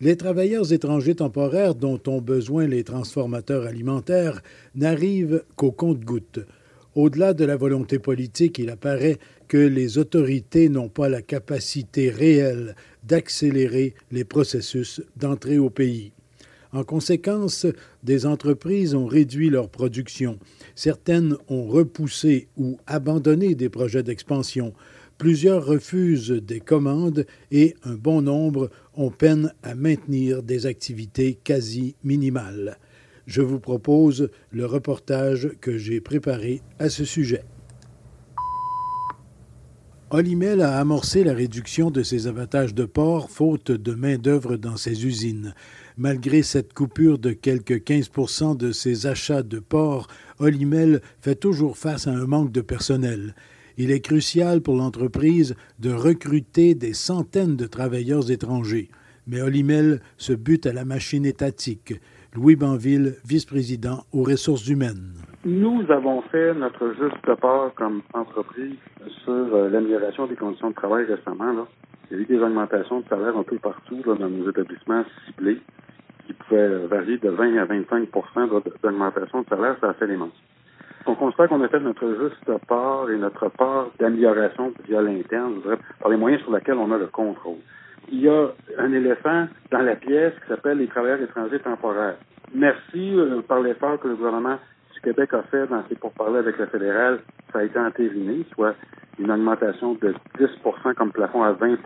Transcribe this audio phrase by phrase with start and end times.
[0.00, 4.42] les travailleurs étrangers temporaires dont ont besoin les transformateurs alimentaires
[4.74, 6.40] n'arrivent qu'au compte-gouttes.
[6.94, 12.74] Au-delà de la volonté politique, il apparaît que les autorités n'ont pas la capacité réelle
[13.04, 16.12] d'accélérer les processus d'entrée au pays.
[16.72, 17.66] En conséquence,
[18.02, 20.38] des entreprises ont réduit leur production.
[20.74, 24.74] Certaines ont repoussé ou abandonné des projets d'expansion.
[25.16, 31.94] Plusieurs refusent des commandes et un bon nombre ont peine à maintenir des activités quasi
[32.02, 32.78] minimales.
[33.26, 37.44] Je vous propose le reportage que j'ai préparé à ce sujet.
[40.10, 45.06] Olimel a amorcé la réduction de ses abattages de porc faute de main-d'œuvre dans ses
[45.06, 45.54] usines.
[45.98, 50.08] Malgré cette coupure de quelques 15 de ses achats de porc,
[50.38, 53.34] Olimel fait toujours face à un manque de personnel
[53.78, 58.88] il est crucial pour l'entreprise de recruter des centaines de travailleurs étrangers.
[59.28, 61.94] Mais Olimel se bute à la machine étatique.
[62.34, 65.14] Louis Banville, vice-président aux ressources humaines.
[65.44, 68.74] Nous avons fait notre juste part comme entreprise
[69.22, 71.66] sur euh, l'amélioration des conditions de travail récemment.
[72.10, 75.60] Il y a eu des augmentations de salaire un peu partout dans nos établissements ciblés
[76.26, 79.76] qui pouvaient varier de 20 à 25% d'augmentation de salaire.
[79.80, 80.16] Ça a fait les
[81.08, 81.16] manches.
[81.18, 85.60] On constate qu'on a fait notre juste part et notre part d'amélioration via l'interne,
[86.00, 87.58] par les moyens sur lesquels on a le contrôle.
[88.10, 88.48] Il y a
[88.78, 92.16] un éléphant dans la pièce qui s'appelle les travailleurs étrangers temporaires.
[92.54, 94.58] Merci euh, par l'effort que le gouvernement
[94.94, 97.20] du Québec a fait dans ses pourparlers avec le fédéral,
[97.52, 98.74] ça a été entériné, soit
[99.18, 101.76] une augmentation de 10% comme plafond à 20%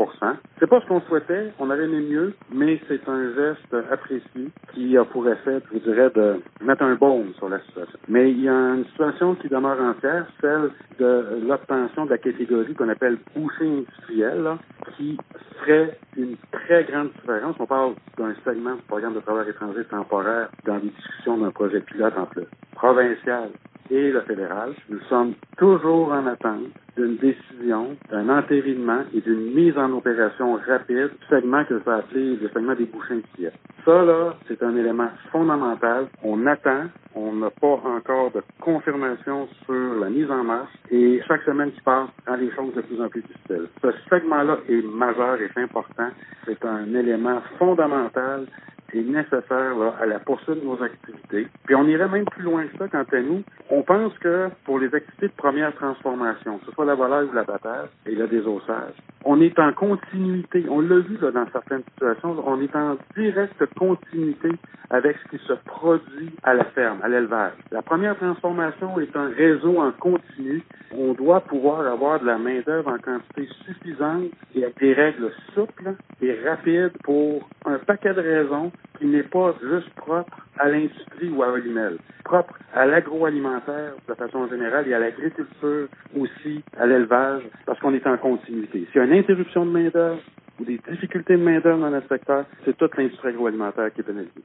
[0.58, 4.96] C'est pas ce qu'on souhaitait, on aurait aimé mieux, mais c'est un geste apprécié qui
[4.96, 7.98] a pour effet, je dirais, de mettre un baume sur la situation.
[8.08, 12.74] Mais il y a une situation qui demeure entière, celle de l'obtention de la catégorie
[12.74, 14.56] qu'on appelle boucher industriel,
[14.96, 15.16] qui
[15.60, 17.56] ferait une très grande différence.
[17.58, 21.80] On parle d'un segment du programme de travail étranger temporaire dans les discussions d'un projet
[21.80, 23.50] pilote entre le provincial
[23.92, 24.72] et le fédéral.
[24.88, 31.10] Nous sommes toujours en attente d'une décision, d'un entérinement et d'une mise en opération rapide
[31.20, 33.50] du segment que ça appelé le segment des bouchins de
[33.84, 36.08] Ça, là, c'est un élément fondamental.
[36.22, 36.86] On attend.
[37.14, 41.80] On n'a pas encore de confirmation sur la mise en marche et chaque semaine qui
[41.82, 43.68] passe rend les choses de plus en plus difficiles.
[43.82, 46.08] Ce segment-là est majeur et important.
[46.46, 48.46] C'est un élément fondamental
[48.92, 51.46] est nécessaire à la poursuite de nos activités.
[51.64, 53.42] Puis on irait même plus loin que ça quant à nous.
[53.70, 57.32] On pense que pour les activités de première transformation, que ce soit la volaille ou
[57.32, 58.94] l'abattage et le désossage,
[59.24, 60.64] on est en continuité.
[60.68, 64.50] On l'a vu là, dans certaines situations, on est en directe continuité
[64.90, 67.54] avec ce qui se produit à la ferme, à l'élevage.
[67.70, 70.62] La première transformation est un réseau en continu.
[70.94, 74.24] On doit pouvoir avoir de la main-d'œuvre en quantité suffisante
[74.54, 79.54] et avec des règles souples et rapides pour un paquet de raisons qui n'est pas
[79.62, 84.98] juste propre à l'industrie ou à Olimel, propre à l'agroalimentaire de façon générale et à
[84.98, 88.86] l'agriculture aussi, à l'élevage, parce qu'on est en continuité.
[88.92, 90.20] S'il y a une interruption de main-d'œuvre
[90.60, 94.42] ou des difficultés de main-d'œuvre dans notre secteur, c'est toute l'industrie agroalimentaire qui est pénalisée.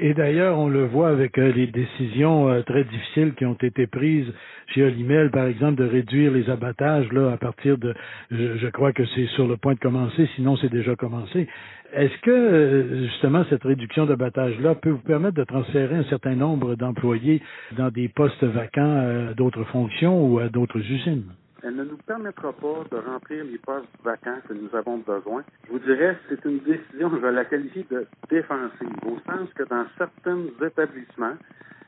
[0.00, 3.86] Et d'ailleurs, on le voit avec euh, les décisions euh, très difficiles qui ont été
[3.86, 4.26] prises
[4.66, 7.94] chez Olimel, par exemple, de réduire les abattages là à partir de,
[8.32, 11.46] je, crois que c'est sur le point de commencer, sinon c'est déjà commencé.
[11.92, 16.74] Est-ce que euh, justement cette réduction d'abattage-là peut vous permettre de transférer un certain nombre
[16.74, 17.40] d'employés
[17.76, 21.26] dans des postes vacants d'autres fonctions ou à d'autres usines?
[21.64, 25.42] Elle ne nous permettra pas de remplir les postes vacants que nous avons besoin.
[25.66, 29.86] Je vous dirais, c'est une décision, je la qualifier de défensive, au sens que dans
[29.96, 31.36] certains établissements,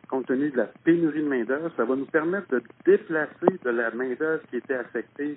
[0.08, 3.90] compte tenu de la pénurie de main-d'œuvre, ça va nous permettre de déplacer de la
[3.90, 5.36] main-d'œuvre qui était affectée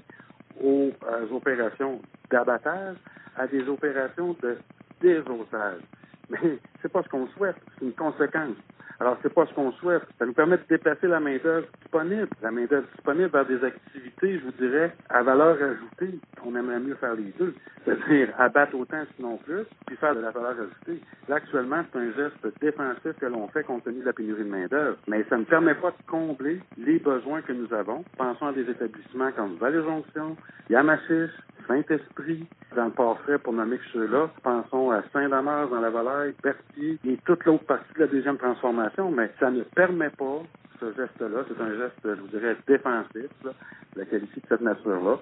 [0.63, 2.95] aux, euh, opérations d'abattage
[3.35, 4.57] à des opérations de
[5.01, 5.81] désossage.
[6.29, 8.55] Mais c'est pas ce qu'on souhaite, c'est une conséquence.
[8.99, 10.03] Alors, c'est pas ce qu'on souhaite.
[10.17, 14.43] Ça nous permet de déplacer la main-d'œuvre disponible, la main-d'œuvre disponible vers des activités, je
[14.43, 16.19] vous dirais, à valeur ajoutée.
[16.45, 17.53] On aimerait mieux faire les deux.
[17.85, 21.01] C'est-à-dire abattre autant sinon plus, puis faire de la valeur ajoutée.
[21.29, 24.49] Là, actuellement, c'est un geste défensif que l'on fait compte tenu de la pénurie de
[24.49, 24.97] main-d'œuvre.
[25.07, 28.03] Mais ça ne permet pas de combler les besoins que nous avons.
[28.17, 30.35] Pensons à des établissements comme Vallée-Jonction,
[30.69, 31.31] Yamachiche,
[31.69, 34.29] Saint-Esprit, dans le Port-Frais, pour nommer ceux-là.
[34.43, 38.88] Pensons à Saint-Damas, dans la Vallée, Berthier et toute l'autre partie de la deuxième transformation,
[39.11, 40.43] mais ça ne permet pas
[40.79, 41.43] ce geste-là.
[41.47, 43.51] C'est un geste, je vous dirais, défensif, là,
[43.95, 45.17] la qualifier de cette nature-là.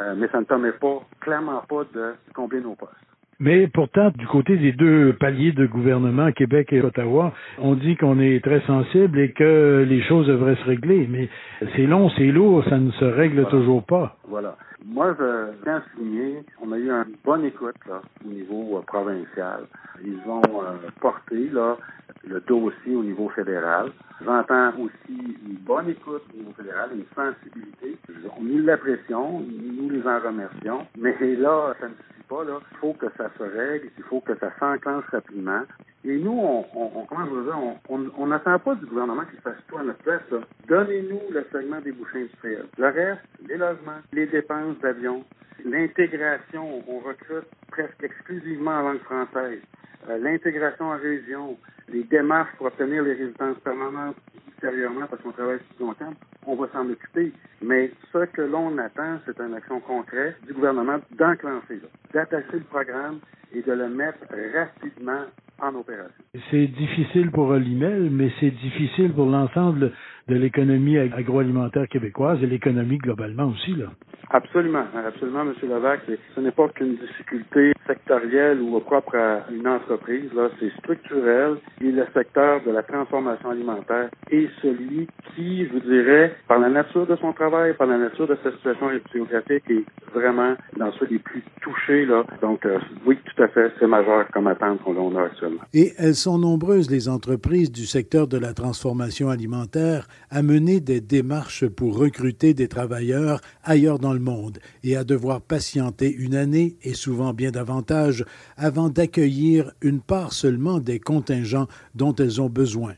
[0.00, 3.11] Euh, mais ça ne permet pas, clairement pas, de combler nos postes.
[3.44, 8.20] Mais pourtant, du côté des deux paliers de gouvernement, Québec et Ottawa, on dit qu'on
[8.20, 11.08] est très sensible et que les choses devraient se régler.
[11.10, 11.28] Mais
[11.74, 14.16] c'est long, c'est lourd, ça ne se règle toujours pas.
[14.28, 14.56] Voilà.
[14.86, 18.82] Moi, je tiens à souligner, on a eu une bonne écoute là, au niveau euh,
[18.82, 19.62] provincial.
[20.04, 21.76] Ils ont euh, porté là,
[22.24, 23.90] le dossier au niveau fédéral.
[24.24, 27.96] J'entends aussi une bonne écoute au niveau fédéral, une sensibilité.
[28.38, 30.86] On nous l'apprécions, nous les en remercions.
[30.96, 31.94] Mais là, ça ne
[32.40, 35.62] Il faut que ça se règle, il faut que ça s'enclenche rapidement.
[36.04, 40.22] Et nous, on, on, on n'attend pas du gouvernement qu'il fasse tout à notre place.
[40.66, 42.66] Donnez-nous le segment des bouchées industrielles.
[42.78, 45.24] Le reste, les logements, les dépenses d'avion,
[45.64, 49.60] l'intégration, on recrute presque exclusivement en langue française,
[50.08, 51.56] euh, l'intégration en région,
[51.88, 54.16] les démarches pour obtenir les résidences permanentes
[54.48, 56.14] ultérieurement parce qu'on travaille sur longtemps,
[56.46, 57.32] on va s'en occuper.
[57.62, 61.80] Mais ce que l'on attend, c'est une action concrète du gouvernement d'enclencher,
[62.12, 63.18] d'attacher le programme
[63.54, 64.18] et de le mettre
[64.54, 65.24] rapidement
[65.60, 66.24] en opération.
[66.50, 69.92] C'est difficile pour Olimel, mais c'est difficile pour l'ensemble
[70.28, 73.86] de l'économie agroalimentaire québécoise et l'économie globalement aussi, là.
[74.34, 75.54] Absolument, absolument, M.
[75.68, 76.00] Levac.
[76.34, 81.90] Ce n'est pas qu'une difficulté sectorielle ou propre à une entreprise, là, c'est structurel et
[81.90, 87.16] le secteur de la transformation alimentaire est celui qui, je dirais, par la nature de
[87.16, 89.84] son travail, par la nature de sa situation géographique, est
[90.14, 92.24] vraiment dans ceux les plus touchés, là.
[92.40, 95.60] Donc, euh, oui, tout à fait, c'est majeur comme attente qu'on a actuellement.
[95.74, 101.02] Et elles sont nombreuses, les entreprises du secteur de la transformation alimentaire, à mener des
[101.02, 106.76] démarches pour recruter des travailleurs ailleurs dans le monde et à devoir patienter une année
[106.82, 108.24] et souvent bien davantage
[108.56, 112.94] avant d'accueillir une part seulement des contingents dont elles ont besoin.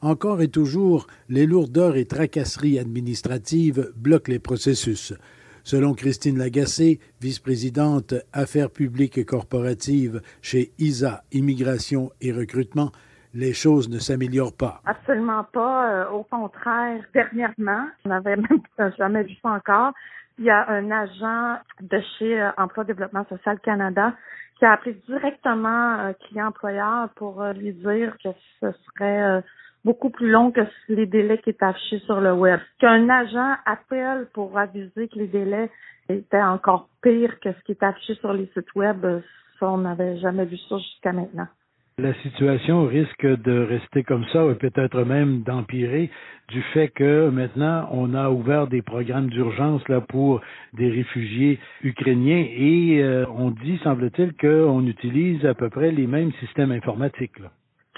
[0.00, 5.14] Encore et toujours, les lourdeurs et tracasseries administratives bloquent les processus.
[5.64, 12.92] Selon Christine Lagacé, vice-présidente Affaires publiques et corporatives chez ISA Immigration et Recrutement,
[13.34, 14.80] les choses ne s'améliorent pas.
[14.86, 15.92] Absolument pas.
[15.92, 18.62] Euh, au contraire, dernièrement, je n'avais même
[18.98, 19.92] jamais vu ça encore.
[20.38, 24.14] Il y a un agent de chez euh, Emploi Développement Social Canada
[24.58, 28.30] qui a appelé directement un client employeur pour euh, lui dire que
[28.60, 29.42] ce serait
[29.84, 32.60] beaucoup plus long que les délais qui étaient affichés sur le web.
[32.78, 35.70] Qu'un agent appelle pour aviser que les délais
[36.08, 39.04] étaient encore pires que ce qui est affiché sur les sites web,
[39.58, 41.48] ça, on n'avait jamais vu ça jusqu'à maintenant.
[42.00, 46.10] La situation risque de rester comme ça et peut-être même d'empirer
[46.48, 50.40] du fait que maintenant on a ouvert des programmes d'urgence là pour
[50.74, 56.30] des réfugiés ukrainiens et euh, on dit semble-t-il qu'on utilise à peu près les mêmes
[56.38, 57.40] systèmes informatiques.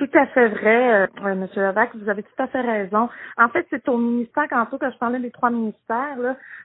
[0.01, 3.11] Tout à fait vrai, euh, Monsieur Levac, vous avez tout à fait raison.
[3.37, 6.17] En fait, c'est au ministère, quand que je parlais des trois ministères,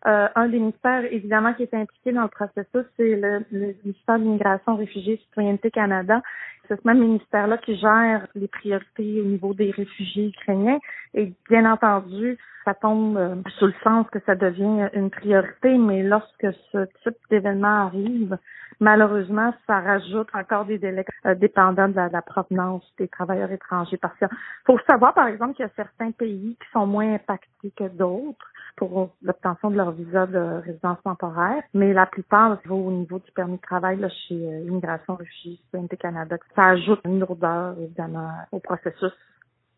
[0.07, 3.43] euh, un des ministères, évidemment, qui est impliqué dans le processus, c'est le,
[3.83, 6.21] ministère de l'immigration, réfugiés, citoyenneté Canada.
[6.67, 10.79] C'est ce même ministère-là qui gère les priorités au niveau des réfugiés ukrainiens.
[11.13, 16.03] Et bien entendu, ça tombe euh, sous le sens que ça devient une priorité, mais
[16.03, 18.37] lorsque ce type d'événement arrive,
[18.79, 23.97] malheureusement, ça rajoute encore des délais euh, dépendant de la, provenance des travailleurs étrangers.
[23.97, 24.27] Parce qu'il
[24.65, 28.51] faut savoir, par exemple, qu'il y a certains pays qui sont moins impactés que d'autres
[28.75, 33.57] pour l'obtention de leur visa de résidence temporaire, mais la plupart, au niveau du permis
[33.57, 38.59] de travail là, chez euh, Immigration Réfugiés CNT Canada, ça ajoute une lourdeur, évidemment, au
[38.59, 39.13] processus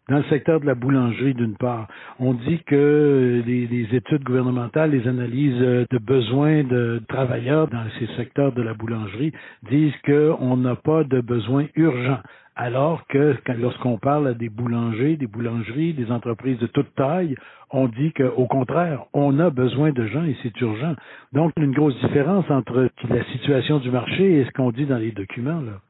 [0.10, 1.88] dans le secteur de la boulangerie, d'une part,
[2.20, 8.54] on dit que les, études gouvernementales, les analyses de besoins de travailleurs dans ces secteurs
[8.54, 9.34] de la boulangerie
[9.70, 12.22] disent qu'on n'a pas de besoins urgents.
[12.56, 17.36] Alors que lorsqu'on parle des boulangers, des boulangeries, des entreprises de toute taille,
[17.70, 20.96] on dit qu'au contraire, on a besoin de gens et c'est urgent.
[21.34, 25.12] Donc, une grosse différence entre la situation du marché et ce qu'on dit dans les
[25.12, 25.62] documents.
[25.62, 25.82] Là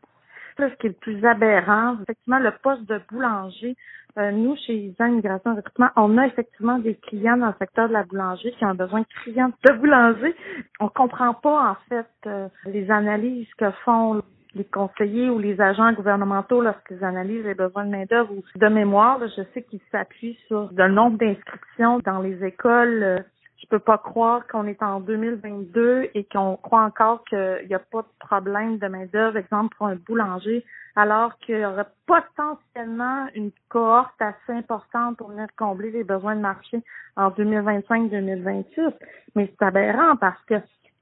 [0.58, 3.76] ce qui est le plus aberrant, effectivement, le poste de boulanger.
[4.18, 7.94] Euh, nous, chez ISA Immigration Recrutement, on a effectivement des clients dans le secteur de
[7.94, 10.36] la boulangerie qui ont besoin criant de boulanger.
[10.80, 14.22] On comprend pas, en fait, euh, les analyses que font
[14.56, 19.20] les conseillers ou les agents gouvernementaux lorsqu'ils analysent les besoins de main-d'œuvre ou de mémoire,
[19.22, 23.24] je sais qu'ils s'appuient sur le nombre d'inscriptions dans les écoles.
[23.60, 27.80] Je peux pas croire qu'on est en 2022 et qu'on croit encore qu'il n'y a
[27.80, 30.64] pas de problème de main-d'œuvre, exemple pour un boulanger,
[30.96, 36.42] alors qu'il y aurait potentiellement une cohorte assez importante pour venir combler les besoins de
[36.42, 36.84] marché
[37.16, 38.94] en 2025-2026.
[39.36, 40.56] Mais c'est aberrant parce que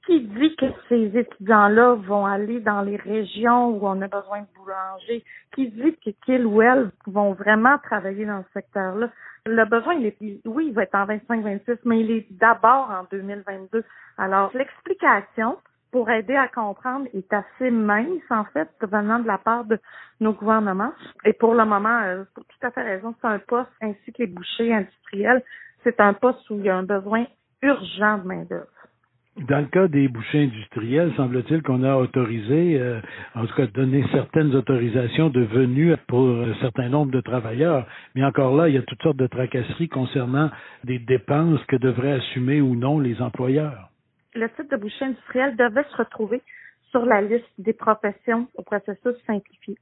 [0.05, 4.47] qui dit que ces étudiants-là vont aller dans les régions où on a besoin de
[4.55, 5.23] boulangers?
[5.53, 9.09] Qui dit que qu'ils ou elles vont vraiment travailler dans ce secteur-là?
[9.45, 13.05] Le besoin, il est, oui, il va être en 25-26, mais il est d'abord en
[13.11, 13.83] 2022.
[14.17, 15.57] Alors, l'explication
[15.91, 19.79] pour aider à comprendre est assez mince, en fait, venant de la part de
[20.19, 20.91] nos gouvernements.
[21.23, 24.27] Et pour le moment, euh, tout à fait raison, c'est un poste, ainsi que les
[24.27, 25.43] bouchers industriels,
[25.83, 27.25] c'est un poste où il y a un besoin
[27.61, 28.67] urgent de main-d'œuvre.
[29.37, 33.01] Dans le cas des bouchers industriels, semble-t-il qu'on a autorisé, euh,
[33.35, 37.85] en tout cas donné certaines autorisations de venue pour un certain nombre de travailleurs.
[38.15, 40.51] Mais encore là, il y a toutes sortes de tracasseries concernant
[40.85, 43.89] des dépenses que devraient assumer ou non les employeurs.
[44.35, 46.41] Le site de boucher industriel devait se retrouver
[46.91, 49.77] sur la liste des professions au processus simplifié.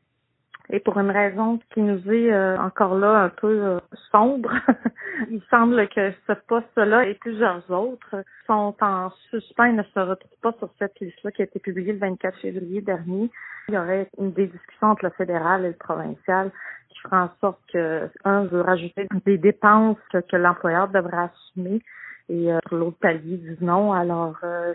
[0.69, 3.79] Et pour une raison qui nous est euh, encore là un peu euh,
[4.11, 4.53] sombre,
[5.29, 10.39] il semble que ce poste-là et plusieurs autres sont en suspens et ne se retrouvent
[10.41, 13.29] pas sur cette liste-là qui a été publiée le 24 février dernier.
[13.67, 16.51] Il y aurait une des discussions entre le fédéral et le provincial
[16.89, 21.81] qui fera en sorte que un veut rajouter des dépenses que l'employeur devrait assumer
[22.29, 23.91] et euh, l'autre palier dit non.
[23.91, 24.73] Alors, euh,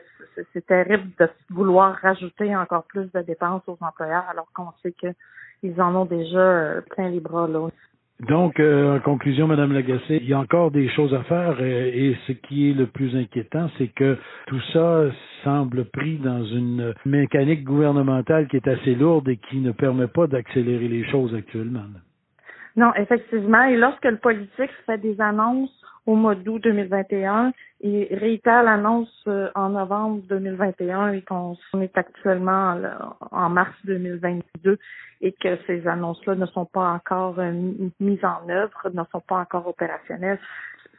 [0.52, 5.09] c'est terrible de vouloir rajouter encore plus de dépenses aux employeurs alors qu'on sait que
[5.62, 7.68] ils en ont déjà euh, plein les bras là.
[8.28, 11.90] Donc, euh, en conclusion, Madame Lagacé, il y a encore des choses à faire euh,
[11.94, 14.16] et ce qui est le plus inquiétant, c'est que
[14.48, 15.04] tout ça
[15.44, 20.26] semble pris dans une mécanique gouvernementale qui est assez lourde et qui ne permet pas
[20.26, 21.84] d'accélérer les choses actuellement.
[22.74, 23.64] Non, effectivement.
[23.66, 25.70] Et lorsque le politique fait des annonces
[26.08, 32.80] au mois d'août 2021 et réitère l'annonce euh, en novembre 2021 et qu'on est actuellement
[33.30, 34.78] en mars 2022
[35.20, 37.52] et que ces annonces-là ne sont pas encore euh,
[38.00, 40.40] mises en œuvre, ne sont pas encore opérationnelles.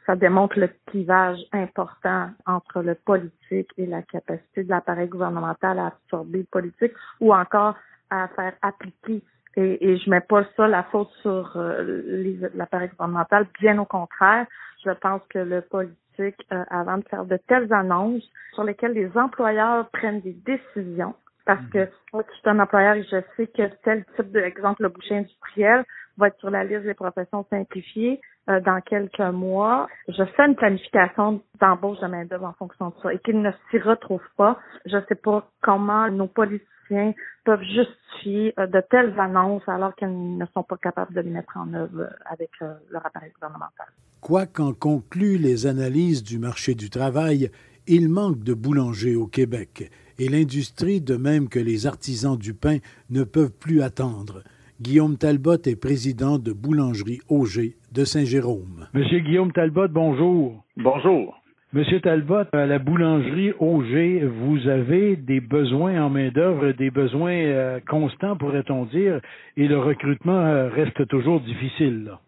[0.06, 5.86] Ça démontre le clivage important entre le politique et la capacité de l'appareil gouvernemental à
[5.88, 7.74] absorber le politique ou encore
[8.10, 9.24] à faire appliquer
[9.56, 14.46] et, et je mets pas ça la faute sur euh, l'appareil gouvernemental, bien au contraire.
[14.84, 18.22] Je pense que le politique, euh, avant de faire de telles annonces
[18.54, 21.14] sur lesquelles les employeurs prennent des décisions,
[21.44, 21.90] parce que mhm.
[22.12, 25.84] moi, je suis un employeur et je sais que tel type d'exemple, le boucher industriel,
[26.16, 29.88] va être sur la liste des professions simplifiées euh, dans quelques mois.
[30.08, 33.78] Je fais une planification d'embauche de main-d'œuvre en fonction de ça et qu'il ne s'y
[33.78, 34.58] retrouve pas.
[34.86, 37.12] Je ne sais pas comment nos politiciens
[37.44, 41.56] peuvent justifier euh, de telles annonces alors qu'ils ne sont pas capables de les mettre
[41.56, 43.86] en œuvre avec leur appareil gouvernemental.
[44.20, 47.50] Quoi qu'en concluent les analyses du marché du travail,
[47.86, 52.78] il manque de boulangers au Québec et l'industrie, de même que les artisans du pain,
[53.08, 54.42] ne peuvent plus attendre.
[54.80, 58.86] Guillaume Talbot est président de Boulangerie Auger de Saint-Jérôme.
[58.94, 60.64] Monsieur Guillaume Talbot, bonjour.
[60.78, 61.38] Bonjour.
[61.74, 67.80] Monsieur Talbot, à la boulangerie Auger, vous avez des besoins en main-d'œuvre, des besoins euh,
[67.86, 69.20] constants, pourrait-on dire,
[69.58, 72.04] et le recrutement euh, reste toujours difficile.
[72.04, 72.20] Là.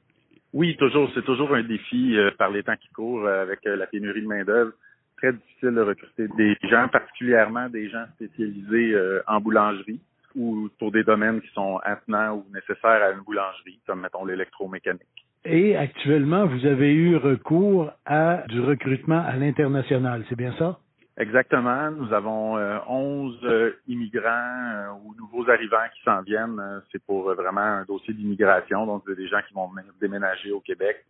[0.53, 1.11] Oui, toujours.
[1.15, 4.21] C'est toujours un défi euh, par les temps qui courent euh, avec euh, la pénurie
[4.21, 4.73] de main-d'œuvre.
[5.17, 8.95] Très difficile de recruter des gens, particulièrement des gens spécialisés
[9.29, 10.01] en boulangerie
[10.35, 15.27] ou pour des domaines qui sont attenants ou nécessaires à une boulangerie, comme mettons l'électromécanique.
[15.45, 20.79] Et actuellement, vous avez eu recours à du recrutement à l'international, c'est bien ça?
[21.19, 21.91] Exactement.
[21.91, 26.59] Nous avons euh, 11 euh, immigrants euh, ou nouveaux arrivants qui s'en viennent.
[26.59, 28.87] Euh, c'est pour vraiment un dossier d'immigration.
[28.87, 31.05] Donc, des gens qui vont venir déménager au Québec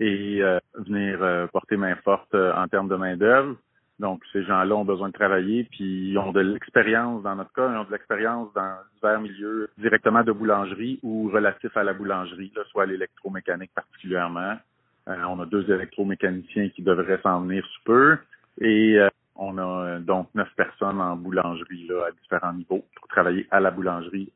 [0.00, 0.40] et
[0.76, 3.56] venir porter main forte en termes de main-d'œuvre.
[3.98, 7.68] Donc, ces gens-là ont besoin de travailler, puis ils ont de l'expérience, dans notre cas,
[7.72, 12.52] ils ont de l'expérience dans divers milieux directement de boulangerie ou relatifs à la boulangerie,
[12.54, 14.56] là, soit l'électromécanique particulièrement.
[15.06, 18.18] on a deux électromécaniciens qui devraient s'en venir sous peu.
[18.60, 19.00] Et
[19.38, 23.60] on a euh, donc neuf personnes en boulangerie là, à différents niveaux pour travailler à
[23.60, 24.30] la boulangerie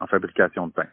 [0.00, 0.86] en fabrication de pain.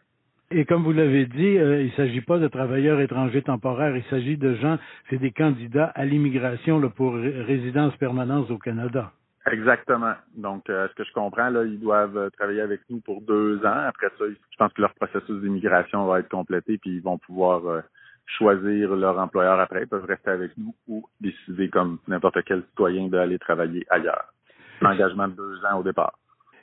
[0.50, 4.04] Et comme vous l'avez dit, euh, il ne s'agit pas de travailleurs étrangers temporaires, il
[4.04, 4.78] s'agit de gens,
[5.10, 9.12] c'est des candidats à l'immigration pour résidence permanente au Canada.
[9.50, 10.14] Exactement.
[10.36, 13.86] Donc, euh, ce que je comprends, là, ils doivent travailler avec nous pour deux ans.
[13.88, 17.82] Après ça, je pense que leur processus d'immigration va être complété, puis ils vont pouvoir
[18.26, 23.08] choisir leur employeur après, ils peuvent rester avec nous ou décider comme n'importe quel citoyen
[23.08, 24.32] d'aller travailler ailleurs.
[24.80, 26.18] L'engagement de deux ans au départ.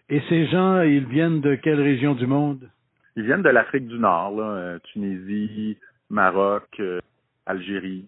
[0.09, 2.69] Et ces gens, ils viennent de quelle région du monde?
[3.15, 5.77] Ils viennent de l'Afrique du Nord, là, Tunisie,
[6.09, 6.81] Maroc,
[7.45, 8.07] Algérie.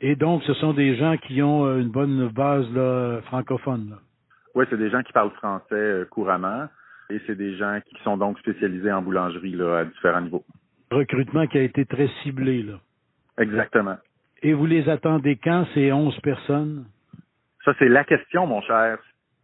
[0.00, 3.90] Et donc, ce sont des gens qui ont une bonne base là, francophone.
[3.90, 3.96] Là.
[4.54, 6.68] Oui, c'est des gens qui parlent français couramment
[7.10, 10.44] et c'est des gens qui sont donc spécialisés en boulangerie là, à différents niveaux.
[10.90, 12.74] Recrutement qui a été très ciblé, là.
[13.38, 13.96] Exactement.
[14.42, 16.84] Et vous les attendez quand, ces 11 personnes?
[17.64, 18.98] Ça, c'est la question, mon cher.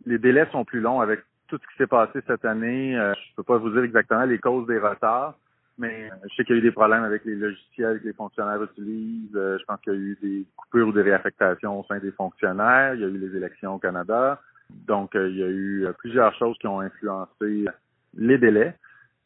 [0.06, 2.96] Les délais sont plus longs avec tout ce qui s'est passé cette année.
[2.96, 5.34] Euh, je peux pas vous dire exactement les causes des retards,
[5.78, 8.62] mais je sais qu'il y a eu des problèmes avec les logiciels que les fonctionnaires
[8.62, 9.34] utilisent.
[9.34, 12.12] Euh, je pense qu'il y a eu des coupures ou des réaffectations au sein des
[12.12, 12.94] fonctionnaires.
[12.94, 14.40] Il y a eu les élections au Canada.
[14.86, 17.66] Donc, euh, il y a eu plusieurs choses qui ont influencé
[18.16, 18.76] les délais.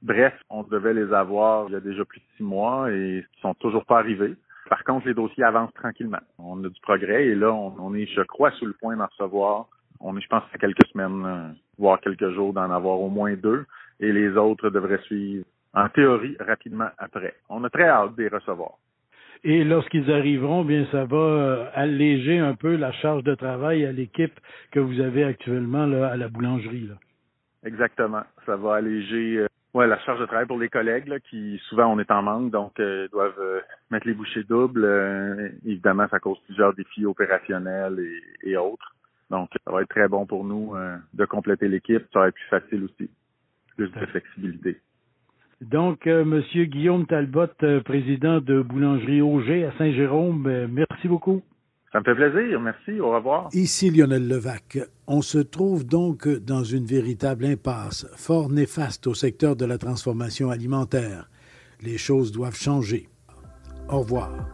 [0.01, 3.41] Bref, on devait les avoir il y a déjà plus de six mois et ils
[3.41, 4.35] sont toujours pas arrivés.
[4.69, 6.19] Par contre, les dossiers avancent tranquillement.
[6.39, 9.69] On a du progrès et là, on, est, je crois, sous le point d'en recevoir.
[10.07, 13.35] On est, je pense, à quelques semaines, euh, voire quelques jours d'en avoir au moins
[13.35, 13.65] deux.
[14.01, 17.35] Et les autres devraient suivre, en théorie, rapidement après.
[17.49, 18.75] On a très hâte de les recevoir.
[19.45, 23.93] Et lorsqu'ils arriveront, bien, ça va euh, alléger un peu la charge de travail à
[23.93, 24.39] l'équipe
[24.73, 26.87] que vous avez actuellement là, à la boulangerie.
[26.87, 26.95] Là.
[27.65, 28.23] Exactement.
[28.45, 31.93] Ça va alléger euh, Ouais, la charge de travail pour les collègues, là, qui souvent
[31.93, 34.87] on est en manque, donc euh, doivent euh, mettre les bouchées doubles.
[35.67, 37.99] Évidemment, ça cause plusieurs défis opérationnels
[38.45, 38.94] et, autres.
[39.31, 40.75] Donc, ça va être très bon pour nous
[41.15, 42.05] de compléter l'équipe.
[42.13, 43.11] Ça va être plus facile aussi.
[43.77, 44.81] Plus de flexibilité.
[45.61, 47.47] Donc, Monsieur Guillaume Talbot,
[47.85, 51.43] président de Boulangerie Auger à Saint-Jérôme, merci beaucoup.
[51.93, 53.49] Ça me fait plaisir, merci, au revoir.
[53.53, 54.79] Ici Lionel Levac.
[55.07, 60.51] On se trouve donc dans une véritable impasse, fort néfaste au secteur de la transformation
[60.51, 61.31] alimentaire.
[61.81, 63.09] Les choses doivent changer.
[63.89, 64.54] Au revoir.